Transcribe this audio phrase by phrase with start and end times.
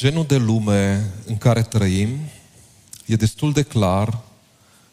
[0.00, 2.08] Genul de lume în care trăim
[3.06, 4.20] e destul de clar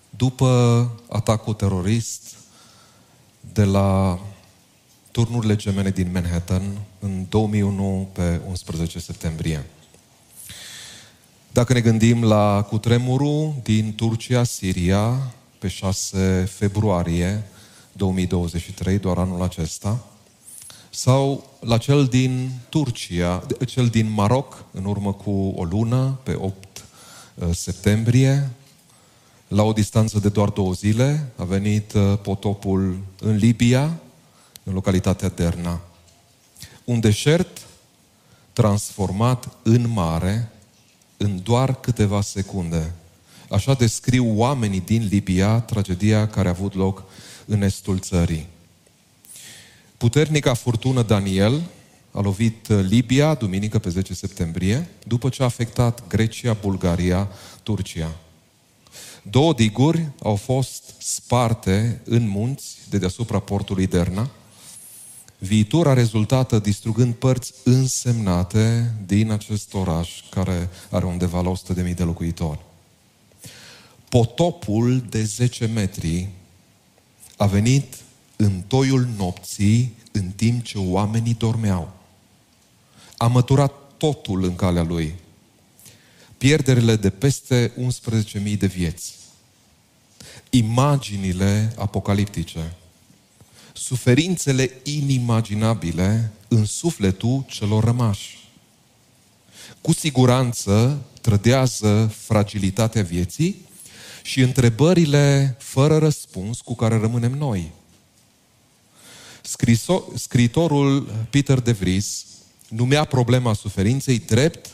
[0.09, 2.36] după atacul terorist
[3.53, 4.19] de la
[5.11, 9.66] turnurile gemene din Manhattan în 2001 pe 11 septembrie.
[11.52, 17.44] Dacă ne gândim la cutremurul din Turcia, Siria, pe 6 februarie
[17.91, 20.05] 2023, doar anul acesta,
[20.98, 26.86] sau la cel din Turcia, cel din Maroc, în urmă cu o lună, pe 8
[27.36, 28.50] uh, septembrie,
[29.48, 34.00] la o distanță de doar două zile, a venit uh, potopul în Libia,
[34.64, 35.81] în localitatea Derna.
[36.84, 37.66] Un deșert
[38.53, 40.52] transformat în mare
[41.18, 42.94] în doar câteva secunde.
[43.50, 47.03] Așa descriu oamenii din Libia tragedia care a avut loc
[47.45, 48.56] în estul țării.
[49.98, 51.62] Puternica furtună Daniel
[52.12, 57.30] a lovit Libia duminică pe 10 septembrie, după ce a afectat Grecia, Bulgaria,
[57.64, 58.16] Turcia.
[59.22, 64.30] Două diguri au fost sparte în munți de deasupra portului Derna.
[65.38, 72.03] Viitor a rezultat distrugând părți însemnate din acest oraș, care are undeva la 100.000 de
[72.03, 72.59] locuitori.
[74.09, 76.29] Potopul de 10 metri
[77.38, 77.96] a venit
[78.38, 81.94] în toiul nopții, în timp ce oamenii dormeau.
[83.18, 85.16] A măturat totul în calea lui.
[86.38, 87.74] Pierderile de peste
[88.44, 89.16] 11.000 de vieți.
[90.50, 92.74] Imaginile apocaliptice.
[93.74, 98.38] Suferințele inimaginabile în sufletul celor rămași.
[99.81, 103.66] Cu siguranță trădează fragilitatea vieții
[104.24, 107.72] și întrebările fără răspuns cu care rămânem noi.
[109.47, 112.25] Scriso, scritorul Peter de Vries
[112.69, 114.69] numea problema suferinței drept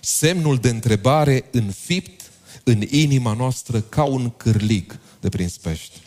[0.00, 2.30] semnul de întrebare înfipt
[2.64, 5.98] în inima noastră ca un cârlig de prin spești.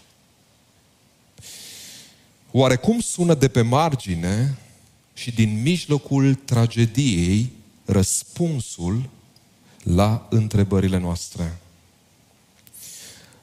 [2.52, 4.58] Oare cum sună de pe margine
[5.14, 7.52] și din mijlocul tragediei
[7.86, 9.10] răspunsul
[9.84, 11.60] la întrebările noastre?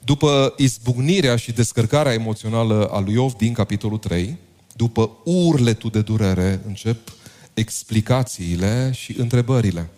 [0.04, 4.36] După izbucnirea și descărcarea emoțională a lui Iov din capitolul 3,
[4.76, 7.12] după urletul de durere, încep
[7.54, 9.90] explicațiile și întrebările.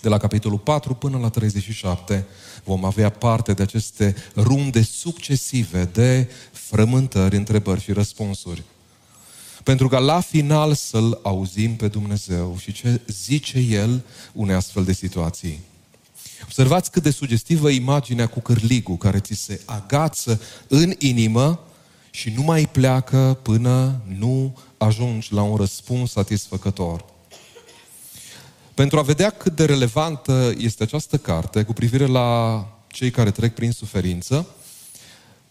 [0.00, 2.26] De la capitolul 4 până la 37
[2.64, 8.62] vom avea parte de aceste runde succesive de frământări, întrebări și răspunsuri.
[9.62, 14.92] Pentru ca la final să-L auzim pe Dumnezeu și ce zice El unei astfel de
[14.92, 15.60] situații.
[16.52, 21.60] Observați cât de sugestivă imaginea cu cârligul care ți se agață în inimă
[22.10, 27.04] și nu mai pleacă până nu ajungi la un răspuns satisfăcător.
[28.74, 33.54] Pentru a vedea cât de relevantă este această carte cu privire la cei care trec
[33.54, 34.46] prin suferință,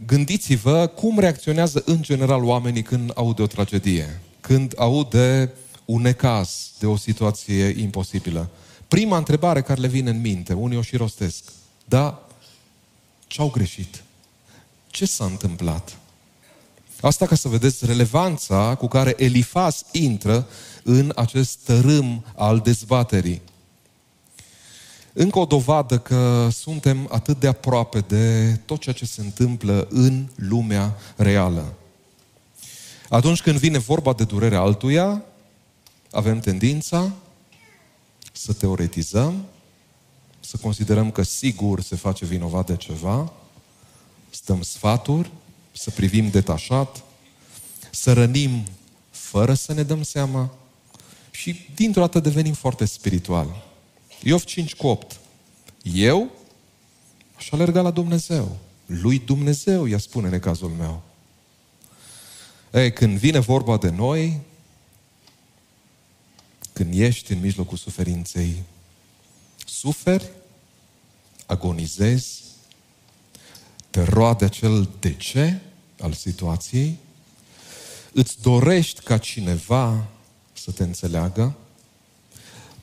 [0.05, 5.49] gândiți-vă cum reacționează în general oamenii când aud de o tragedie, când aud de
[5.85, 8.49] un necaz, de o situație imposibilă.
[8.91, 11.43] Prima întrebare care le vine în minte, unii o și rostesc.
[11.85, 12.27] Da,
[13.27, 14.03] ce-au greșit?
[14.87, 15.97] Ce s-a întâmplat?
[17.01, 20.47] Asta ca să vedeți relevanța cu care Elifas intră
[20.83, 23.41] în acest tărâm al dezbaterii.
[25.13, 30.27] Încă o dovadă că suntem atât de aproape de tot ceea ce se întâmplă în
[30.35, 31.73] lumea reală.
[33.09, 35.23] Atunci când vine vorba de durerea altuia,
[36.11, 37.11] avem tendința
[38.43, 39.45] să teoretizăm,
[40.39, 43.33] să considerăm că sigur se face vinovat de ceva,
[44.29, 45.31] stăm sfaturi,
[45.71, 47.03] să privim detașat,
[47.91, 48.63] să rănim
[49.09, 50.53] fără să ne dăm seama
[51.31, 53.63] și dintr-o dată devenim foarte spiritual.
[54.23, 55.19] Iov 5 cu 8.
[55.83, 56.29] Eu
[57.35, 58.57] aș alerga la Dumnezeu.
[58.85, 61.01] Lui Dumnezeu, ea spune în cazul meu.
[62.73, 64.39] Ei, când vine vorba de noi,
[66.73, 68.63] când ești în mijlocul suferinței,
[69.65, 70.29] suferi,
[71.45, 72.41] agonizezi,
[73.89, 75.59] te roade acel de ce
[75.99, 76.97] al situației,
[78.11, 80.07] îți dorești ca cineva
[80.53, 81.55] să te înțeleagă,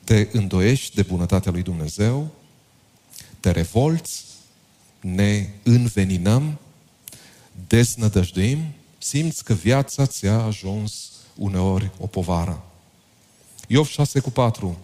[0.03, 2.27] te îndoiești de bunătatea lui Dumnezeu,
[3.39, 4.23] te revolți,
[4.99, 6.59] ne înveninăm,
[7.67, 12.68] deznădăjduim, simți că viața ți-a ajuns uneori o povară.
[13.71, 14.77] Iov 6 cu 4.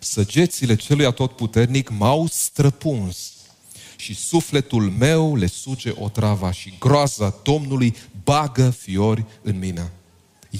[0.00, 3.32] Săgețile celui atotputernic m-au străpuns
[3.96, 9.90] și sufletul meu le suge o trava și groaza Domnului bagă fiori în mine.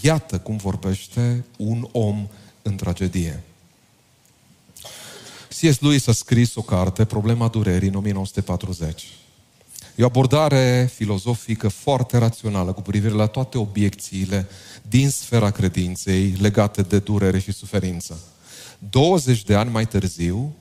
[0.01, 2.29] Iată cum vorbește un om
[2.63, 3.43] în tragedie.
[5.49, 5.81] C.S.
[5.81, 9.09] Lewis a scris o carte, Problema durerii, în 1940.
[9.95, 14.47] E o abordare filozofică foarte rațională cu privire la toate obiecțiile
[14.89, 18.19] din sfera credinței legate de durere și suferință.
[18.91, 20.55] 20 de ani mai târziu,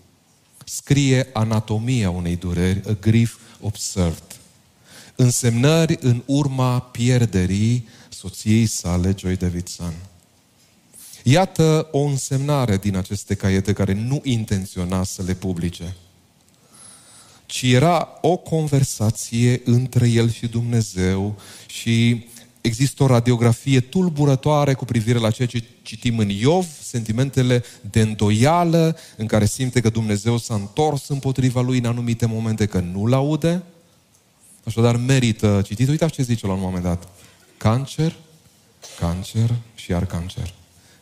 [0.65, 4.23] scrie Anatomia unei dureri, A Grief Observed.
[5.15, 9.93] Însemnări în urma pierderii soției sale, Joy Davidson.
[11.23, 15.95] Iată o însemnare din aceste caiete care nu intenționa să le publice,
[17.51, 21.35] ci era o conversație între el și Dumnezeu
[21.67, 22.25] și
[22.61, 28.97] există o radiografie tulburătoare cu privire la ceea ce citim în Iov, sentimentele de îndoială
[29.17, 33.63] în care simte că Dumnezeu s-a întors împotriva lui în anumite momente, că nu-l aude.
[34.63, 35.89] Așadar merită citit.
[35.89, 37.07] Uitați ce zice la un moment dat.
[37.57, 38.15] Cancer,
[38.99, 40.53] cancer și iar cancer.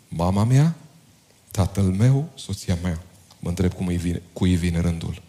[0.08, 0.76] Mama mea,
[1.52, 3.02] tatăl meu, soția mea.
[3.40, 5.28] Mă întreb cum îi vine, cui vine rândul.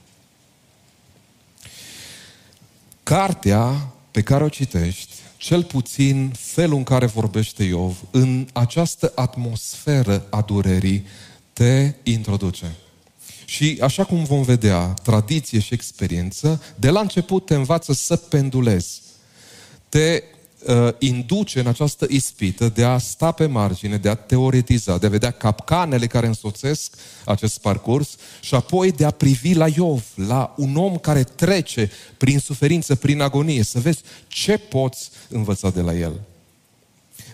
[3.11, 10.27] Cartea pe care o citești, cel puțin felul în care vorbește Iov, în această atmosferă
[10.31, 11.07] a durerii,
[11.53, 12.77] te introduce.
[13.45, 19.01] Și așa cum vom vedea, tradiție și experiență, de la început te învață să pendulezi.
[19.89, 20.23] Te
[20.67, 25.11] uh, induce în această ispită de a sta pe margine, de a teoretiza, de a
[25.11, 30.77] vedea capcanele care însoțesc acest parcurs și apoi de a privi la Iov, la un
[30.77, 36.21] om care trece prin suferință, prin agonie, să vezi ce poți învăța de la el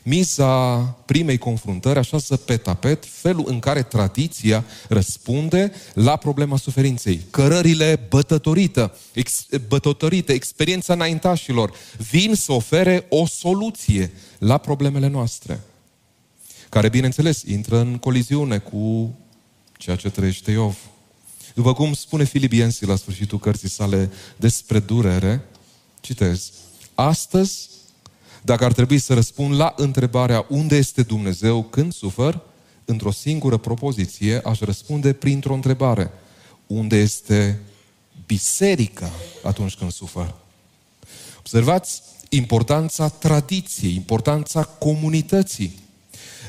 [0.07, 7.21] miza primei confruntări așează pe tapet felul în care tradiția răspunde la problema suferinței.
[7.31, 11.73] Cărările bătătorită, ex, bătătorite, experiența înaintașilor
[12.11, 15.61] vin să ofere o soluție la problemele noastre.
[16.69, 19.15] Care, bineînțeles, intră în coliziune cu
[19.79, 20.77] ceea ce trăiește Iov.
[21.55, 25.45] După cum spune Filipiensi la sfârșitul cărții sale despre durere,
[26.01, 26.53] citez,
[26.95, 27.69] Astăzi
[28.47, 32.41] dacă ar trebui să răspund la întrebarea unde este Dumnezeu când sufăr,
[32.85, 36.11] într-o singură propoziție aș răspunde printr-o întrebare.
[36.67, 37.61] Unde este
[38.27, 39.11] biserica
[39.43, 40.35] atunci când sufăr?
[41.39, 45.79] Observați importanța tradiției, importanța comunității,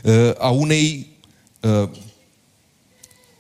[0.04, 1.08] uh, a unei
[1.62, 1.90] uh,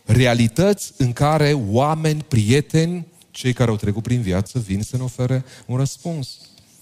[0.06, 5.44] realități în care oameni, prieteni, cei care au trecut prin viață, vin să ne ofere
[5.66, 6.38] un răspuns.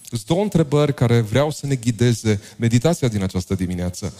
[0.08, 4.12] Sunt două întrebări care vreau să ne ghideze meditația din această dimineață.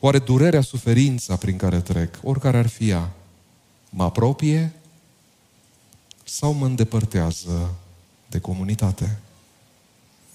[0.00, 3.12] Oare durerea, suferința prin care trec, oricare ar fi ea,
[3.90, 4.72] mă apropie
[6.24, 7.74] sau mă îndepărtează
[8.26, 9.18] de comunitate?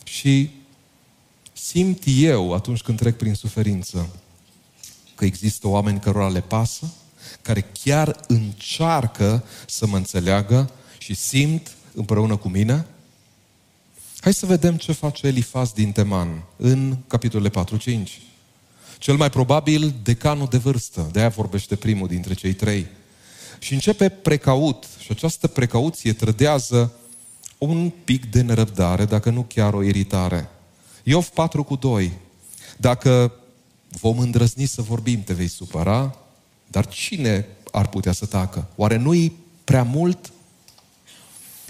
[0.03, 0.49] Și
[1.53, 4.09] simt eu, atunci când trec prin suferință,
[5.15, 6.93] că există oameni cărora le pasă,
[7.41, 12.85] care chiar încearcă să mă înțeleagă și simt împreună cu mine
[14.21, 17.65] Hai să vedem ce face Elifaz din Teman în capitolele
[17.99, 18.03] 4-5.
[18.97, 22.87] Cel mai probabil decanul de vârstă, de aia vorbește primul dintre cei trei.
[23.59, 26.93] Și începe precaut și această precauție trădează
[27.57, 30.49] un pic de nerăbdare, dacă nu chiar o iritare.
[31.03, 32.11] Iov 4 cu 2.
[32.77, 33.33] Dacă
[33.87, 36.17] vom îndrăzni să vorbim, te vei supăra,
[36.67, 38.67] dar cine ar putea să tacă?
[38.75, 39.31] Oare nu-i
[39.63, 40.31] prea mult?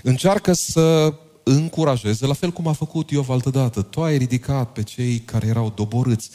[0.03, 1.13] Încearcă să
[1.51, 3.81] încurajeze, la fel cum a făcut Iov altădată.
[3.81, 6.29] Tu ai ridicat pe cei care erau doborâți.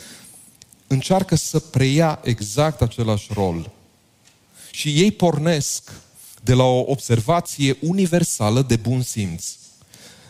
[0.86, 3.70] Încearcă să preia exact același rol.
[4.70, 5.92] Și ei pornesc
[6.42, 9.44] de la o observație universală de bun simț,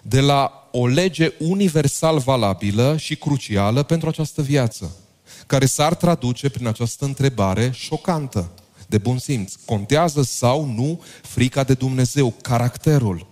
[0.03, 4.97] de la o lege universal valabilă și crucială pentru această viață,
[5.47, 8.51] care s-ar traduce prin această întrebare șocantă
[8.87, 9.55] de bun simț.
[9.65, 13.27] Contează sau nu frica de Dumnezeu, caracterul?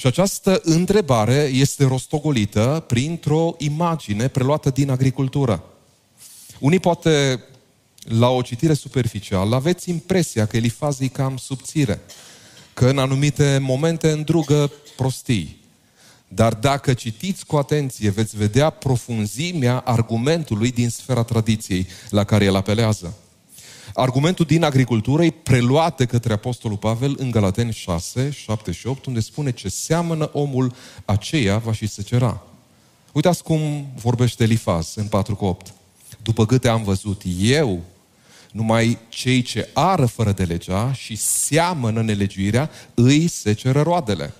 [0.00, 5.64] Și această întrebare este rostogolită printr-o imagine preluată din agricultură.
[6.58, 7.44] Unii poate,
[8.04, 12.00] la o citire superficială, aveți impresia că Elifaz e cam subțire,
[12.74, 15.60] că în anumite momente îndrugă prostii.
[16.28, 22.54] Dar dacă citiți cu atenție, veți vedea profunzimea argumentului din sfera tradiției la care el
[22.54, 23.16] apelează.
[23.94, 29.06] Argumentul din agricultură e preluat de către Apostolul Pavel în Galateni 6, 7 și 8,
[29.06, 32.42] unde spune ce seamănă omul, aceea va și secera.
[33.12, 35.72] Uitați cum vorbește Elifaz în 4 cu 8.
[36.22, 37.80] După câte am văzut eu,
[38.52, 44.32] numai cei ce ară fără de legea și seamănă nelegiuirea, îi seceră roadele.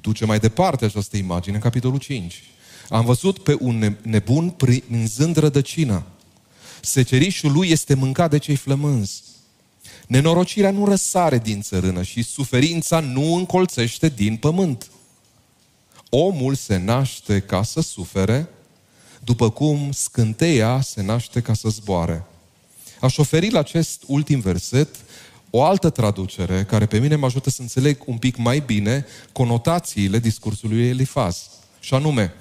[0.00, 2.42] Duce mai departe această imagine în capitolul 5.
[2.88, 6.02] Am văzut pe un nebun prinzând rădăcină
[6.84, 9.22] Secerișul lui este mâncat de cei flămânzi.
[10.06, 14.90] Nenorocirea nu răsare din țărână și suferința nu încolțește din pământ.
[16.08, 18.48] Omul se naște ca să sufere,
[19.24, 22.24] după cum scânteia se naște ca să zboare.
[23.00, 24.88] Aș oferi la acest ultim verset
[25.50, 30.18] o altă traducere care pe mine mă ajută să înțeleg un pic mai bine conotațiile
[30.18, 31.48] discursului Elifaz.
[31.80, 32.34] Și anume,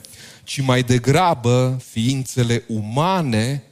[0.44, 3.64] ci mai degrabă ființele umane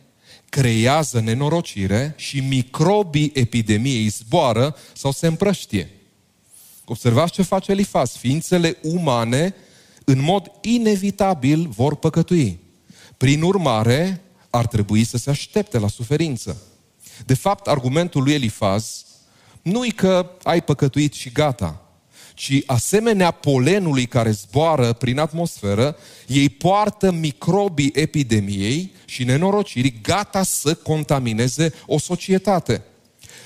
[0.51, 5.89] creează nenorocire și microbii epidemiei zboară sau se împrăștie.
[6.85, 8.11] Observați ce face Elifaz.
[8.11, 9.55] Ființele umane,
[10.05, 12.59] în mod inevitabil, vor păcătui.
[13.17, 16.61] Prin urmare, ar trebui să se aștepte la suferință.
[17.25, 19.05] De fapt, argumentul lui Elifaz
[19.61, 21.81] nu-i că ai păcătuit și gata,
[22.41, 25.95] ci asemenea polenului care zboară prin atmosferă,
[26.27, 32.83] ei poartă microbii epidemiei și nenorocirii gata să contamineze o societate.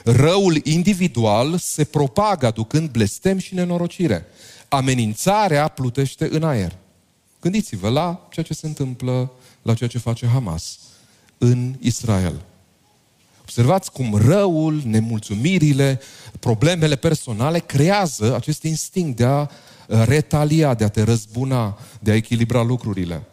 [0.04, 4.26] Răul individual se propagă aducând blestem și nenorocire.
[4.68, 6.76] Amenințarea plutește în aer.
[7.42, 10.80] Gândiți-vă la ceea ce se întâmplă, la ceea ce face Hamas
[11.38, 12.42] în Israel.
[13.46, 16.00] Observați cum răul, nemulțumirile,
[16.40, 19.48] problemele personale creează acest instinct de a uh,
[20.06, 23.28] retalia, de a te răzbuna, de a echilibra lucrurile.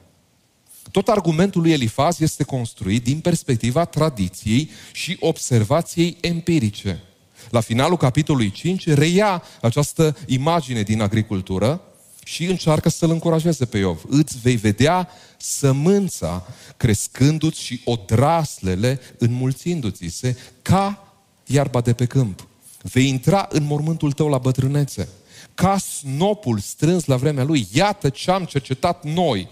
[0.91, 7.03] Tot argumentul lui Elifaz este construit din perspectiva tradiției și observației empirice.
[7.51, 11.81] La finalul capitolului 5 reia această imagine din agricultură
[12.25, 14.03] și încearcă să-l încurajeze pe Iov.
[14.09, 21.15] Îți vei vedea sămânța crescându-ți și odraslele înmulțindu-ți se ca
[21.47, 22.47] iarba de pe câmp.
[22.83, 25.09] Vei intra în mormântul tău la bătrânețe.
[25.55, 27.69] Ca snopul strâns la vremea lui.
[27.73, 29.49] Iată ce am cercetat noi.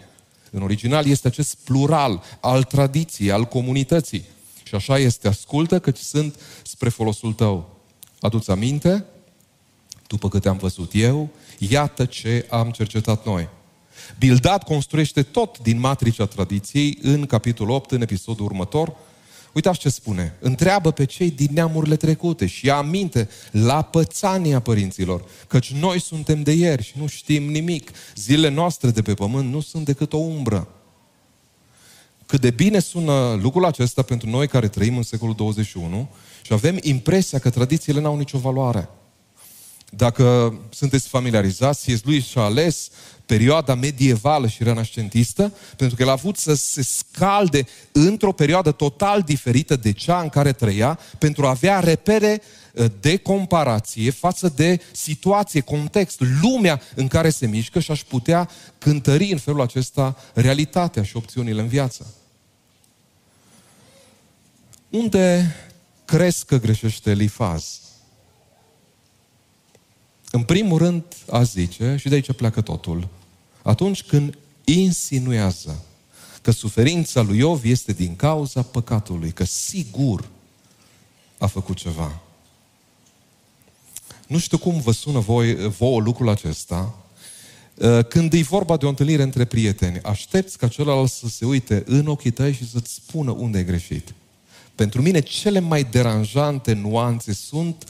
[0.51, 4.25] În original este acest plural al tradiției, al comunității.
[4.63, 7.77] Și așa este, ascultă căci sunt spre folosul tău.
[8.21, 9.05] Aduți aminte?
[10.07, 11.29] După câte am văzut eu,
[11.69, 13.49] iată ce am cercetat noi.
[14.19, 18.97] Bildad construiește tot din matricea tradiției în capitolul 8, în episodul următor.
[19.53, 20.37] Uitați ce spune.
[20.41, 26.43] Întreabă pe cei din neamurile trecute și ia aminte la pățania părinților, căci noi suntem
[26.43, 27.91] de ieri și nu știm nimic.
[28.15, 30.69] Zilele noastre de pe pământ nu sunt decât o umbră.
[32.27, 36.09] Cât de bine sună lucrul acesta pentru noi care trăim în secolul 21
[36.43, 38.89] și avem impresia că tradițiile n-au nicio valoare.
[39.91, 42.05] Dacă sunteți familiarizați, C.S.
[42.05, 42.91] Lewis și-a ales
[43.27, 49.23] perioada medievală și renascentistă, pentru că el a avut să se scalde într-o perioadă total
[49.23, 52.43] diferită de cea în care trăia, pentru a avea repere
[52.75, 58.49] uh, de comparație față de situație, context, lumea în care se mișcă și aș putea
[58.79, 62.07] cântări în felul acesta realitatea și opțiunile în viață.
[64.91, 65.55] Unde
[66.05, 67.81] crezi că greșește Elifaz?
[70.31, 73.09] În primul rând, a zice, și de aici pleacă totul,
[73.63, 75.85] atunci când insinuează
[76.43, 80.29] că suferința lui Iov este din cauza păcatului, că sigur
[81.39, 82.21] a făcut ceva.
[84.27, 86.95] Nu știu cum vă sună voi, vouă lucrul acesta,
[87.75, 91.83] uh, când e vorba de o întâlnire între prieteni, aștepți ca celălalt să se uite
[91.87, 94.15] în ochii tăi și să-ți spună unde ai greșit.
[94.75, 97.85] Pentru mine, cele mai deranjante nuanțe sunt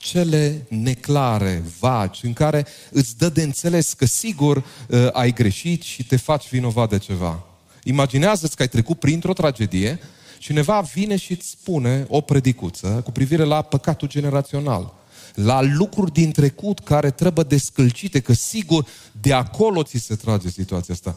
[0.00, 6.06] cele neclare, vagi, în care îți dă de înțeles că sigur uh, ai greșit și
[6.06, 7.44] te faci vinovat de ceva.
[7.84, 9.98] Imaginează-ți că ai trecut printr-o tragedie,
[10.38, 14.92] cineva vine și îți spune o predicuță cu privire la păcatul generațional,
[15.34, 18.86] la lucruri din trecut care trebuie descălcite, că sigur
[19.20, 21.16] de acolo ți se trage situația asta.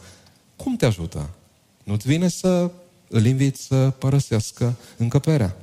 [0.56, 1.30] Cum te ajută?
[1.84, 2.70] Nu-ți vine să
[3.08, 5.56] îl inviți să părăsească încăperea?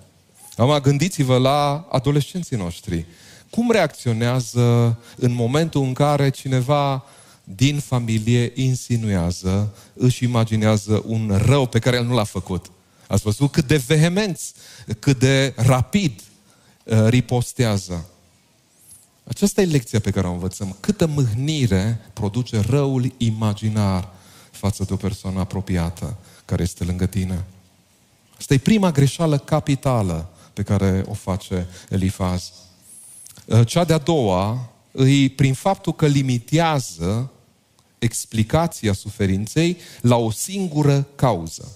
[0.62, 3.06] Acum gândiți-vă la adolescenții noștri.
[3.50, 7.06] Cum reacționează în momentul în care cineva
[7.44, 12.72] din familie insinuează, își imaginează un rău pe care el nu l-a făcut.
[13.08, 14.54] Ați văzut cât de vehemenți,
[15.00, 16.22] cât de rapid
[16.84, 18.06] uh, ripostează.
[19.24, 20.76] Aceasta e lecția pe care o învățăm.
[20.80, 24.10] Câtă mâhnire produce răul imaginar
[24.52, 27.44] față de o persoană apropiată care este lângă tine.
[28.38, 32.52] Asta e prima greșeală capitală pe care o face Elifaz.
[33.46, 37.32] Uh, cea de-a doua îi prin faptul că limitează
[38.00, 41.72] explicația suferinței la o singură cauză.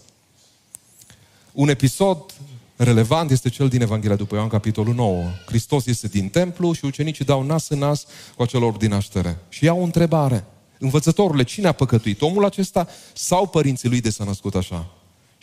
[1.52, 2.34] Un episod
[2.76, 5.24] relevant este cel din Evanghelia după Ioan, capitolul 9.
[5.46, 8.06] Hristos este din templu și ucenicii dau nas în nas
[8.36, 9.38] cu acel orb din naștere.
[9.50, 10.46] Și iau o întrebare.
[10.80, 12.22] Învățătorule, cine a păcătuit?
[12.22, 14.88] Omul acesta sau părinții lui de s-a născut așa?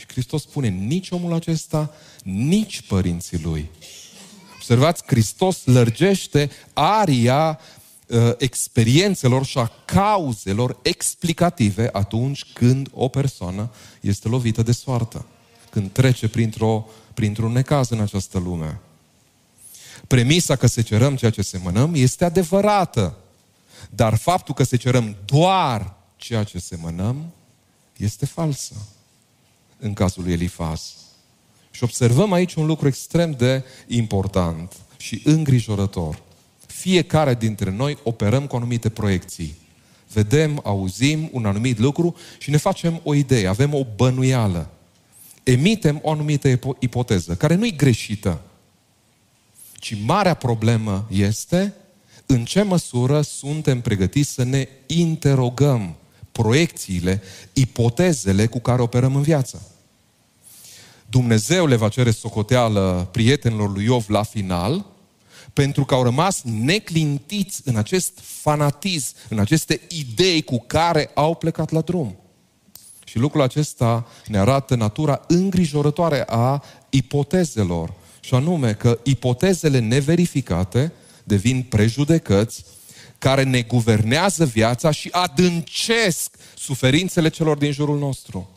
[0.03, 1.91] Și Hristos spune, nici omul acesta,
[2.23, 3.71] nici părinții lui.
[4.55, 7.59] Observați, Hristos lărgește aria
[8.07, 15.27] uh, experiențelor și a cauzelor explicative atunci când o persoană este lovită de soartă,
[15.71, 18.81] când trece printr-o, printr-un necaz în această lume.
[20.07, 23.17] Premisa că se cerăm ceea ce semănăm este adevărată,
[23.91, 27.33] dar faptul că se cerăm doar ceea ce semănăm
[27.97, 28.75] este falsă
[29.83, 30.95] în cazul lui Elifaz.
[31.71, 36.23] Și observăm aici un lucru extrem de important și îngrijorător.
[36.67, 39.57] Fiecare dintre noi operăm cu anumite proiecții.
[40.13, 44.71] Vedem, auzim un anumit lucru și ne facem o idee, avem o bănuială.
[45.43, 46.49] Emitem o anumită
[46.79, 48.41] ipoteză, care nu e greșită,
[49.79, 51.75] ci marea problemă este
[52.27, 55.95] în ce măsură suntem pregătiți să ne interogăm
[56.33, 57.23] proiecțiile,
[57.53, 59.72] ipotezele cu care operăm în viață.
[61.13, 64.87] Dumnezeu le va cere socoteală prietenilor lui Iov la final,
[65.53, 71.71] pentru că au rămas neclintiți în acest fanatism, în aceste idei cu care au plecat
[71.71, 72.17] la drum.
[73.05, 77.95] Și lucrul acesta ne arată natura îngrijorătoare a ipotezelor.
[78.21, 80.93] Și anume că ipotezele neverificate
[81.25, 82.65] devin prejudecăți
[83.19, 88.52] care ne guvernează viața și adâncesc suferințele celor din jurul nostru.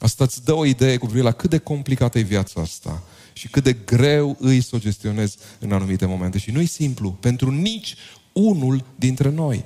[0.00, 3.48] Asta îți dă o idee cu privire la cât de complicată e viața asta și
[3.48, 6.38] cât de greu îi să o gestionezi în anumite momente.
[6.38, 7.94] Și nu e simplu pentru nici
[8.32, 9.64] unul dintre noi.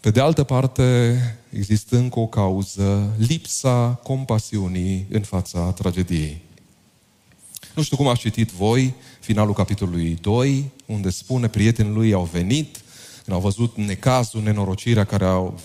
[0.00, 1.16] Pe de altă parte,
[1.50, 6.42] există încă o cauză, lipsa compasiunii în fața tragediei.
[7.74, 12.83] Nu știu cum ați citit voi finalul capitolului 2, unde spune prietenii lui au venit,
[13.24, 15.58] când au văzut necazul, nenorocirea care au,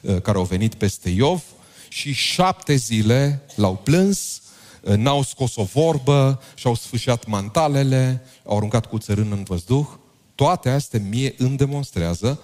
[0.00, 1.42] eh, care au venit peste Iov
[1.88, 4.42] și șapte zile l-au plâns,
[4.84, 9.86] eh, n-au scos o vorbă și-au sfâșiat mantalele, au aruncat cu țărân în văzduh.
[10.34, 12.40] Toate astea mie îmi demonstrează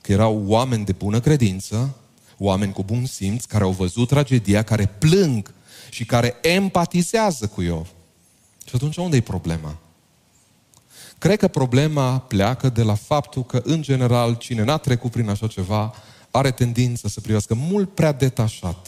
[0.00, 1.96] că erau oameni de bună credință,
[2.38, 5.54] oameni cu bun simț, care au văzut tragedia, care plâng
[5.90, 7.86] și care empatizează cu Iov.
[8.64, 9.76] Și atunci unde e problema?
[11.22, 15.46] Cred că problema pleacă de la faptul că, în general, cine n-a trecut prin așa
[15.46, 15.94] ceva
[16.30, 18.86] are tendință să privească mult prea detașat.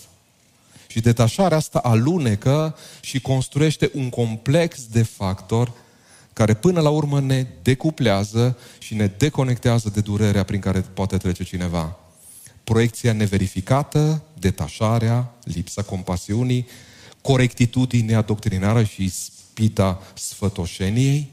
[0.86, 5.72] Și detașarea asta alunecă și construiește un complex de factori
[6.32, 11.44] care până la urmă ne decuplează și ne deconectează de durerea prin care poate trece
[11.44, 11.96] cineva.
[12.64, 16.66] Proiecția neverificată, detașarea, lipsa compasiunii,
[17.22, 21.32] corectitudinea doctrinară și spita sfătoșeniei,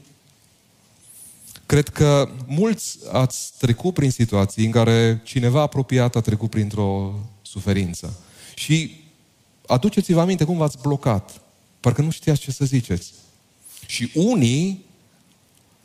[1.72, 8.18] Cred că mulți ați trecut prin situații în care cineva apropiat a trecut printr-o suferință.
[8.54, 9.00] Și
[9.66, 11.40] aduceți-vă aminte cum v-ați blocat.
[11.80, 13.12] Parcă nu știați ce să ziceți.
[13.86, 14.84] Și unii,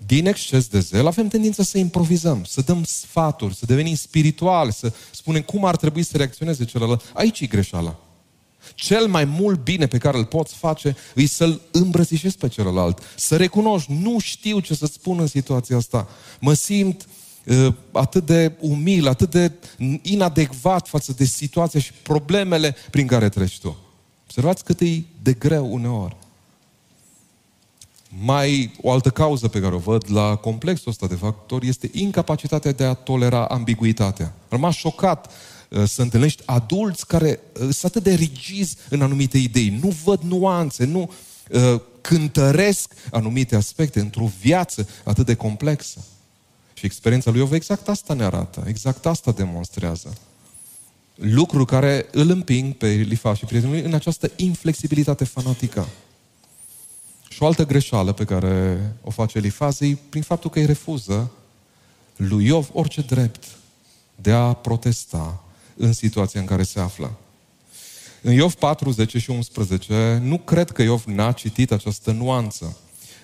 [0.06, 4.94] din exces de zel, avem tendința să improvizăm, să dăm sfaturi, să devenim spirituali, să
[5.12, 7.12] spunem cum ar trebui să reacționeze celălalt.
[7.14, 8.00] Aici e greșeala.
[8.76, 13.00] Cel mai mult bine pe care îl poți face e să-l îmbrățișezi pe celălalt.
[13.16, 16.08] Să recunoști, nu știu ce să spun în situația asta.
[16.40, 17.08] Mă simt
[17.46, 19.52] uh, atât de umil, atât de
[20.02, 23.78] inadecvat față de situația și problemele prin care treci tu.
[24.24, 26.16] Observați cât e de greu uneori.
[28.24, 32.72] Mai o altă cauză pe care o văd la complexul ăsta de factori este incapacitatea
[32.72, 34.26] de a tolera ambiguitatea.
[34.26, 39.38] Am rămas șocat Uh, să întâlnești adulți care uh, sunt atât de rigizi în anumite
[39.38, 41.12] idei, nu văd nuanțe, nu
[41.50, 46.06] uh, cântăresc anumite aspecte într-o viață atât de complexă.
[46.74, 50.18] Și experiența lui Iov exact asta ne arată, exact asta demonstrează.
[51.16, 55.88] Lucru care îl împing pe Lifa și prietenul lui în această inflexibilitate fanatică.
[57.30, 61.32] Și o altă greșeală pe care o face Elifaz e prin faptul că îi refuză
[62.16, 63.44] lui Iov orice drept
[64.16, 65.42] de a protesta
[65.78, 67.18] în situația în care se află.
[68.22, 72.78] În Iov 4, 10 și 11, nu cred că Iov n-a citit această nuanță.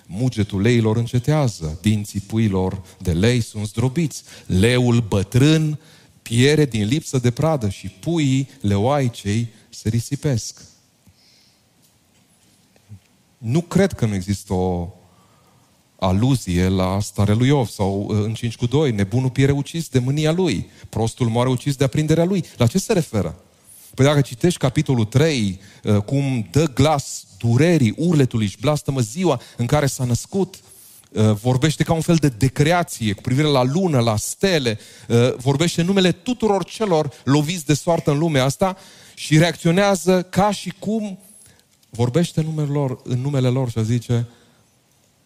[0.06, 5.78] Mugetul leilor încetează, dinții puilor de lei sunt zdrobiți, leul bătrân
[6.22, 10.62] piere din lipsă de pradă și puii leoaicei se risipesc.
[13.38, 14.88] Nu cred că nu există o
[15.98, 19.98] aluzie la starea lui Iov sau uh, în 5 cu 2, nebunul piere ucis de
[19.98, 22.44] mânia lui, prostul moare ucis de aprinderea lui.
[22.56, 23.34] La ce se referă?
[23.94, 29.66] Păi dacă citești capitolul 3, uh, cum dă glas durerii, urletului și blastămă ziua în
[29.66, 30.54] care s-a născut,
[31.12, 34.78] uh, vorbește ca un fel de decreație cu privire la lună, la stele,
[35.36, 38.76] vorbește numele tuturor celor loviți de soartă în lumea asta
[39.14, 41.18] și reacționează ca și cum
[41.90, 44.26] vorbește în numele lor, în numele lor și zice,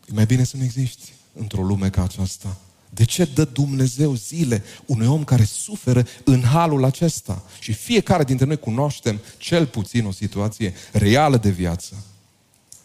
[0.09, 2.57] e mai bine să nu existi într-o lume ca aceasta.
[2.90, 7.42] De ce dă Dumnezeu zile unui om care suferă în halul acesta?
[7.61, 11.94] Și fiecare dintre noi cunoaștem cel puțin o situație reală de viață.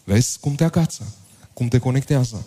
[0.03, 1.15] Vezi cum te agață,
[1.53, 2.45] cum te conectează.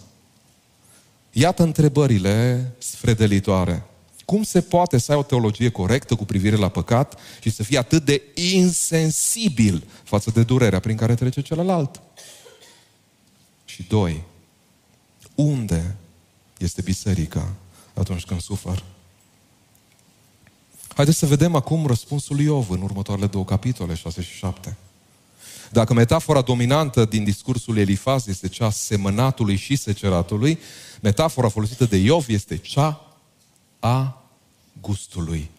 [1.33, 3.85] Iată întrebările sfredelitoare.
[4.25, 7.77] Cum se poate să ai o teologie corectă cu privire la păcat și să fii
[7.77, 12.01] atât de insensibil față de durerea prin care trece celălalt?
[13.65, 14.23] Și doi,
[15.37, 15.96] unde
[16.59, 17.53] este biserica
[17.94, 18.83] atunci când sufăr?
[20.94, 24.77] Haideți să vedem acum răspunsul lui Iov în următoarele două capitole, 6 și 7.
[25.70, 30.59] Dacă metafora dominantă din discursul Elifaz este cea semănatului și seceratului,
[31.01, 33.16] metafora folosită de Iov este cea
[33.81, 34.22] a
[34.81, 35.51] gustului.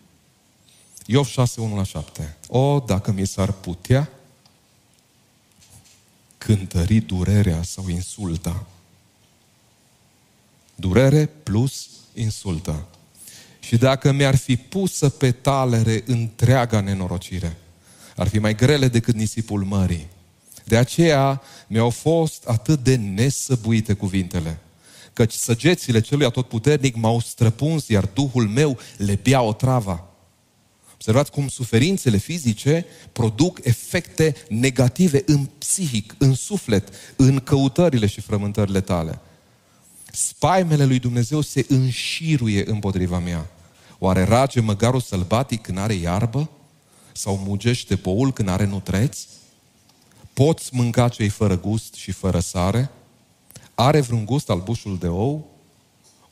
[1.06, 2.38] Iov 6, 1 la 7.
[2.48, 4.10] O, dacă mi s-ar putea
[6.38, 8.66] cântări durerea sau insulta.
[10.80, 12.86] Durere plus insultă.
[13.60, 17.58] Și dacă mi-ar fi pusă pe talere întreaga nenorocire,
[18.16, 20.08] ar fi mai grele decât nisipul mării.
[20.64, 24.60] De aceea mi-au fost atât de nesăbuite cuvintele,
[25.14, 30.08] căci săgețile celui atotputernic m-au străpuns, iar Duhul meu le bea o trava.
[30.94, 38.82] Observați cum suferințele fizice produc efecte negative în psihic, în suflet, în căutările și frământările
[38.82, 39.20] tale.
[40.20, 43.50] Spaimele lui Dumnezeu se înșiruie împotriva mea.
[44.00, 46.50] Oare rage măgarul sălbatic când are iarbă?
[47.12, 49.28] Sau mugește poul când are nutreți?
[50.34, 52.90] Poți mânca cei fără gust și fără sare?
[53.76, 55.50] Are vreun gust albușul de ou?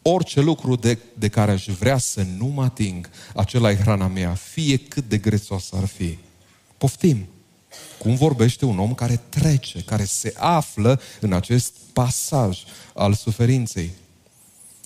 [0.01, 4.33] Orice lucru de, de care aș vrea să nu mă ating, acela e hrana mea,
[4.33, 6.17] fie cât de grețos ar fi.
[6.77, 7.27] Poftim!
[7.97, 12.59] Cum vorbește un om care trece, care se află în acest pasaj
[12.93, 13.91] al suferinței?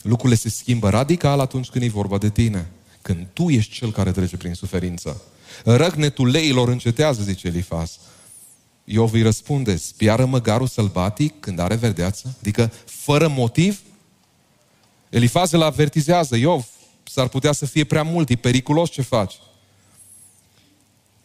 [0.02, 2.70] Lucrurile se schimbă radical atunci când e vorba de tine.
[3.02, 5.22] Când tu ești cel care trece prin suferință.
[5.64, 7.98] Răgnetul leilor încetează, zice Elifaz.
[8.84, 12.36] Iov îi răspunde, spiară măgarul sălbatic când are verdeață?
[12.40, 13.82] Adică fără motiv?
[15.10, 16.68] Elifaz îl avertizează, Iov,
[17.04, 19.36] s-ar putea să fie prea mult, e periculos ce faci.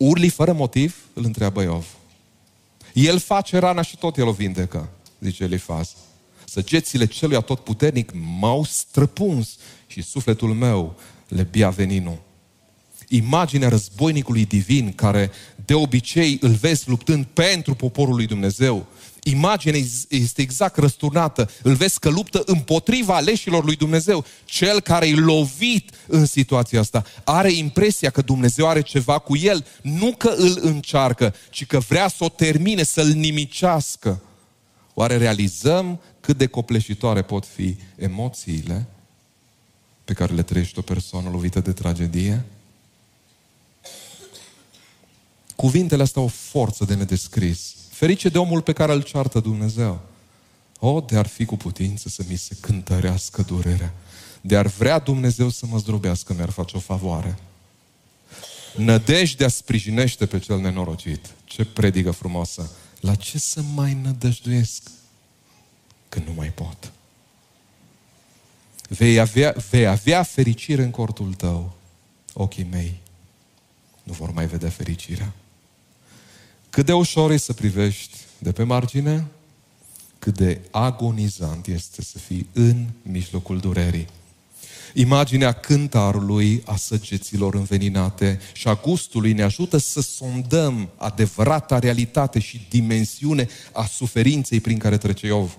[0.09, 0.97] Urli fără motiv?
[1.12, 1.87] Îl întreabă Iov.
[2.93, 4.88] El face rana și tot el o vindecă,
[5.21, 5.95] zice Elifaz.
[6.45, 10.95] Săgețile celui atotputernic m-au străpuns și sufletul meu
[11.29, 12.19] le bia veninul
[13.09, 15.31] imaginea războinicului divin care
[15.64, 18.87] de obicei îl vezi luptând pentru poporul lui Dumnezeu.
[19.25, 21.51] Imaginea este exact răsturnată.
[21.63, 24.25] Îl vezi că luptă împotriva aleșilor lui Dumnezeu.
[24.45, 29.67] Cel care e lovit în situația asta are impresia că Dumnezeu are ceva cu el.
[29.83, 34.23] Nu că îl încearcă, ci că vrea să o termine, să-l nimicească.
[34.95, 38.87] Oare realizăm cât de copleșitoare pot fi emoțiile
[40.05, 42.45] pe care le trăiește o persoană lovită de tragedie?
[45.57, 47.75] Cuvintele astea au o forță de nedescris.
[48.05, 50.01] Ferice de omul pe care îl ceartă Dumnezeu.
[50.79, 53.93] O, de ar fi cu putință să mi se cântărească durerea.
[54.40, 57.38] De ar vrea Dumnezeu să mă zdrobească, mi-ar face o favoare.
[58.77, 61.31] Nădejdea sprijinește pe cel nenorocit.
[61.45, 62.71] Ce predică frumoasă.
[63.01, 64.90] La ce să mai nădăjduiesc
[66.09, 66.93] când nu mai pot?
[68.88, 71.73] Vei avea, vei avea fericire în cortul tău.
[72.33, 73.01] Ochii mei
[74.03, 75.33] nu vor mai vedea fericirea.
[76.75, 79.27] Cât de ușor e să privești de pe margine,
[80.19, 84.07] cât de agonizant este să fii în mijlocul durerii.
[84.95, 92.67] Imaginea cântarului, a săgeților înveninate și a gustului ne ajută să sondăm adevărata realitate și
[92.71, 95.57] dimensiune a suferinței prin care trece Iov.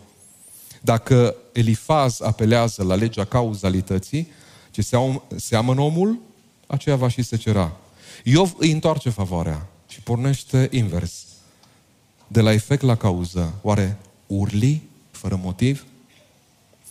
[0.82, 4.28] Dacă Elifaz apelează la legea cauzalității,
[4.71, 4.88] ce
[5.36, 6.19] seamănă omul,
[6.67, 7.78] aceea va și se cera.
[8.23, 11.25] Iov îi întoarce favoarea și pornește invers.
[12.27, 13.53] De la efect la cauză.
[13.62, 14.81] Oare urli
[15.12, 15.86] fără motiv?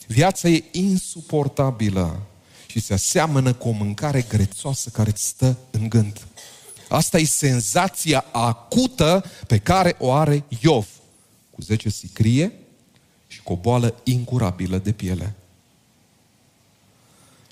[0.07, 2.21] Viața e insuportabilă
[2.67, 6.27] și se aseamănă cu o mâncare grețoasă care îți stă în gând.
[6.88, 10.88] Asta e senzația acută pe care o are Iov,
[11.51, 12.53] cu zece sicrie
[13.27, 15.35] și cu o boală incurabilă de piele.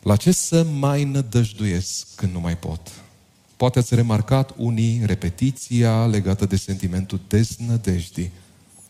[0.02, 3.01] La ce să mai nădăjduiesc când nu mai pot?
[3.62, 8.30] Poate ați remarcat unii repetiția legată de sentimentul deznădejdii.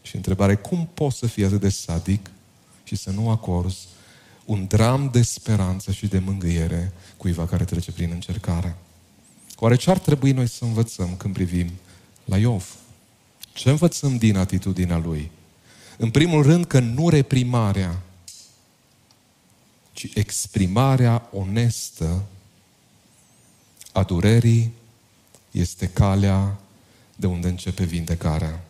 [0.03, 2.31] Și întrebare, cum poți să fii atât de sadic
[2.85, 3.87] și să nu acorzi
[4.45, 8.77] un dram de speranță și de mângâiere cuiva care trece prin încercare?
[9.57, 11.71] Oare ce ar trebui noi să învățăm când privim
[12.25, 12.77] la Iov?
[13.53, 15.31] Ce învățăm din atitudinea lui?
[15.97, 18.03] În primul rând că nu reprimarea,
[19.93, 22.23] ci exprimarea onestă
[23.93, 24.73] a durerii
[25.51, 26.61] este calea
[27.17, 28.65] de unde începe vindecarea.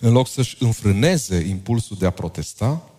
[0.00, 2.90] În loc să-și înfrâneze impulsul de a protesta,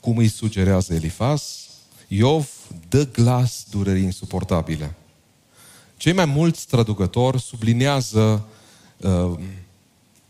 [0.00, 1.68] cum îi sugerează Elifas,
[2.08, 2.50] Iov
[2.88, 4.94] dă glas durerii insuportabile.
[5.96, 8.46] Cei mai mulți traducători sublinează
[8.96, 9.38] uh,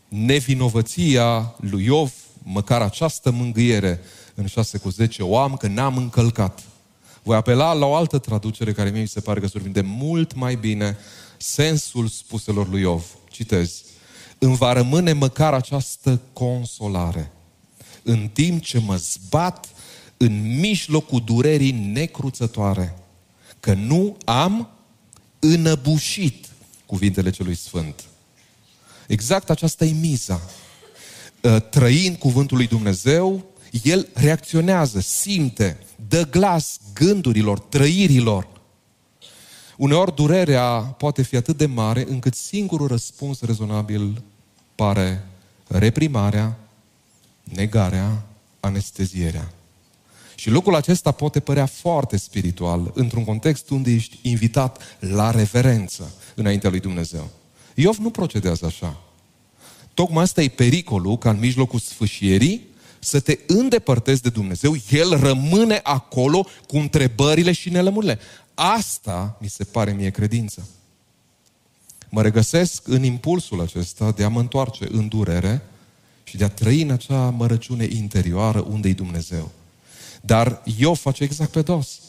[0.07, 3.99] nevinovăția lui Iov, măcar această mângâiere
[4.33, 6.63] în 6 cu 10, o am că n-am încălcat.
[7.29, 10.55] Voi apela la o altă traducere care mie mi se pare că surprinde mult mai
[10.55, 10.97] bine
[11.37, 13.05] sensul spuselor lui Iov.
[13.31, 13.83] Citez.
[14.37, 17.31] Îmi va rămâne măcar această consolare.
[18.03, 19.69] În timp ce mă zbat
[20.17, 22.97] în mijlocul durerii necruțătoare,
[23.59, 24.69] că nu am
[25.39, 26.47] înăbușit
[26.85, 28.03] cuvintele celui Sfânt.
[29.07, 30.41] Exact aceasta e miza.
[31.43, 33.45] Ă, trăind cuvântul lui Dumnezeu,
[33.83, 35.77] el reacționează, simte,
[36.07, 38.47] dă glas gândurilor, trăirilor.
[39.77, 44.21] Uneori durerea poate fi atât de mare încât singurul răspuns rezonabil
[44.75, 45.25] pare
[45.67, 46.59] reprimarea,
[47.43, 48.23] negarea,
[48.59, 49.53] anestezierea.
[50.35, 56.69] Și lucrul acesta poate părea foarte spiritual într-un context unde ești invitat la reverență înaintea
[56.69, 57.29] lui Dumnezeu.
[57.73, 59.01] Iov nu procedează așa.
[59.93, 62.67] Tocmai asta e pericolul ca în mijlocul sfâșierii
[62.99, 68.19] să te îndepărtezi de Dumnezeu, El rămâne acolo cu întrebările și nelămurile.
[68.53, 70.67] Asta mi se pare mie credință.
[72.09, 75.61] Mă regăsesc în impulsul acesta de a mă întoarce în durere
[76.23, 79.51] și de a trăi în acea mărăciune interioară unde e Dumnezeu.
[80.21, 81.99] Dar eu face exact pe dos.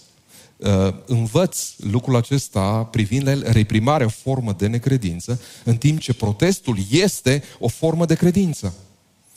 [0.56, 6.14] Uh, învăț lucrul acesta privind la el, reprimarea o formă de necredință, în timp ce
[6.14, 8.74] protestul este o formă de credință.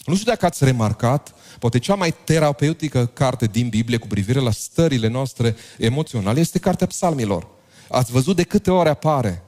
[0.05, 4.51] Nu știu dacă ați remarcat, poate cea mai terapeutică carte din Biblie cu privire la
[4.51, 7.47] stările noastre emoționale este Cartea Psalmilor.
[7.89, 9.43] Ați văzut de câte ori apare.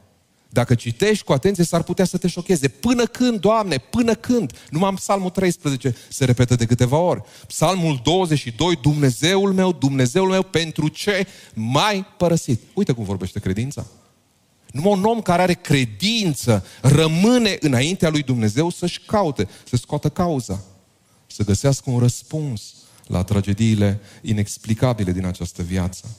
[0.50, 2.68] Dacă citești cu atenție, s-ar putea să te șocheze.
[2.68, 4.52] Până când, Doamne, până când?
[4.70, 7.22] Numai în Psalmul 13 se repetă de câteva ori.
[7.48, 12.62] Psalmul 22, Dumnezeul meu, Dumnezeul meu, pentru ce mai părăsit?
[12.74, 13.86] Uite cum vorbește credința.
[14.76, 20.64] Numai un om care are credință rămâne înaintea lui Dumnezeu să-și caute, să scoată cauza,
[21.28, 22.74] să găsească un răspuns
[23.08, 26.16] la tragediile inexplicabile din această viață.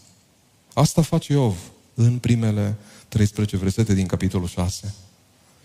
[0.74, 1.56] Asta face Iov
[1.94, 2.76] în primele
[3.08, 4.94] 13 versete din capitolul 6.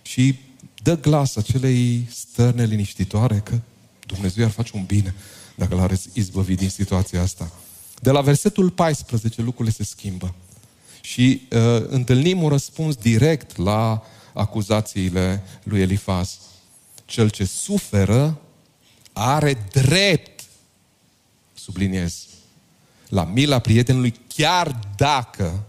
[0.02, 0.36] Și
[0.84, 3.60] dă glas acelei stărne liniștitoare că
[4.06, 5.16] Dumnezeu ar face un bine
[5.56, 7.52] dacă l-ar izbăvi din situația asta.
[8.02, 10.34] De la versetul 14 lucrurile se schimbă.
[11.02, 16.38] Și uh, întâlnim un răspuns direct la acuzațiile lui Elifaz.
[17.06, 18.42] Cel ce suferă
[19.14, 20.44] are drept,
[21.54, 22.28] subliniez,
[23.10, 25.66] la mila prietenului, chiar dacă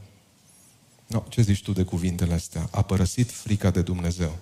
[1.13, 2.69] No, ce zici tu de cuvintele astea?
[2.71, 4.39] A părăsit frica de Dumnezeu.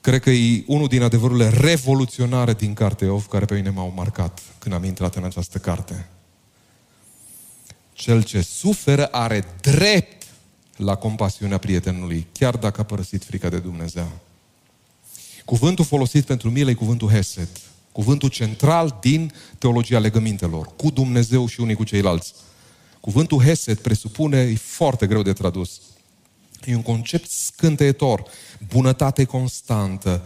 [0.00, 4.40] Cred că e unul din adevărurile revoluționare din cartea Iov care pe mine m-au marcat
[4.58, 6.08] când am intrat în această carte.
[7.96, 10.26] Cel ce suferă are drept
[10.76, 14.10] la compasiunea prietenului, chiar dacă a părăsit frica de Dumnezeu.
[15.44, 17.48] Cuvântul folosit pentru milă e cuvântul Hesed,
[17.92, 22.34] cuvântul central din teologia legămintelor, cu Dumnezeu și unii cu ceilalți.
[23.00, 25.80] Cuvântul Hesed presupune, e foarte greu de tradus.
[26.64, 28.22] E un concept scânteitor,
[28.68, 30.22] bunătate constantă,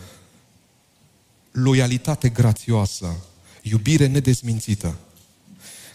[1.51, 3.25] loialitate grațioasă,
[3.63, 4.97] iubire nedezmințită.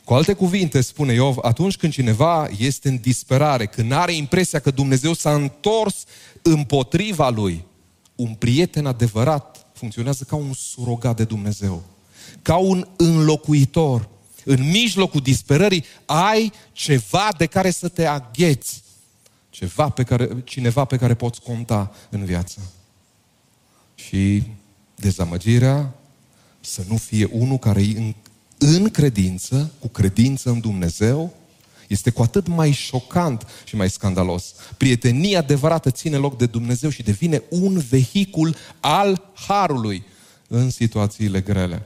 [0.05, 4.71] Cu alte cuvinte, spune Iov, atunci când cineva este în disperare, când are impresia că
[4.71, 6.03] Dumnezeu s-a întors
[6.41, 7.65] împotriva lui,
[8.15, 11.83] un prieten adevărat funcționează ca un surogat de Dumnezeu,
[12.41, 14.09] ca un înlocuitor
[14.43, 18.83] în mijlocul disperării, ai ceva de care să te agheți.
[19.49, 22.59] Ceva pe care, cineva pe care poți conta în viață.
[23.95, 24.43] Și
[24.95, 25.93] dezamăgirea
[26.59, 28.13] să nu fie unul care e
[28.57, 31.33] în, în credință, cu credință în Dumnezeu,
[31.87, 34.53] este cu atât mai șocant și mai scandalos.
[34.77, 40.03] Prietenia adevărată ține loc de Dumnezeu și devine un vehicul al harului
[40.47, 41.85] în situațiile grele.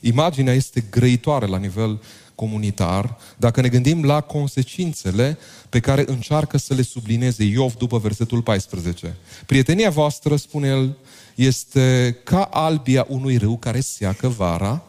[0.00, 2.00] Imaginea este grăitoare la nivel
[2.34, 8.42] comunitar dacă ne gândim la consecințele pe care încearcă să le sublineze Iov după versetul
[8.42, 9.16] 14.
[9.46, 10.96] Prietenia voastră, spune el,
[11.34, 14.82] este ca albia unui râu care seacă vara